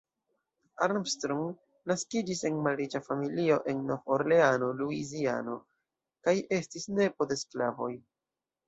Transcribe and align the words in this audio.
Armstrong 0.85 1.51
naskiĝis 1.91 2.41
en 2.51 2.57
malriĉa 2.69 3.03
familio 3.09 3.61
en 3.75 3.85
Nov-Orleano, 3.93 4.73
Luiziano, 4.81 5.63
kaj 6.27 6.37
estis 6.61 6.95
nepo 7.01 7.31
de 7.35 7.41
sklavoj. 7.47 7.95